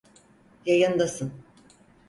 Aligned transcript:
Yayındasın. 0.65 1.31